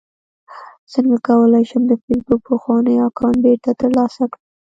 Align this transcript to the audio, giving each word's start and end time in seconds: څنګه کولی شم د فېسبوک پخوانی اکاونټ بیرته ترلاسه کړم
څنګه 0.93 1.17
کولی 1.27 1.63
شم 1.69 1.83
د 1.87 1.93
فېسبوک 2.03 2.41
پخوانی 2.49 2.95
اکاونټ 3.07 3.37
بیرته 3.43 3.71
ترلاسه 3.81 4.23
کړم 4.31 4.41